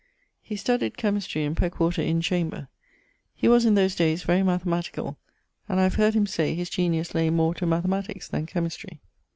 He 0.41 0.55
studied 0.55 0.95
chymistry 0.97 1.43
in 1.45 1.53
Peckwater 1.53 2.01
Inne 2.03 2.21
chamber. 2.21 2.69
He 3.35 3.47
was 3.47 3.65
in 3.65 3.75
those 3.75 3.93
dayes 3.93 4.23
very 4.23 4.41
mathematicall, 4.41 5.15
and 5.69 5.79
I 5.79 5.83
have 5.83 5.93
heard 5.93 6.15
him 6.15 6.25
say 6.25 6.55
his 6.55 6.71
genius 6.71 7.13
lay 7.13 7.29
more 7.29 7.53
to 7.53 7.67
mathematics 7.67 8.27
then 8.27 8.47
chymistry. 8.47 8.99